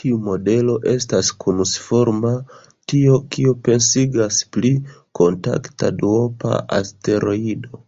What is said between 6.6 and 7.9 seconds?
asteroido.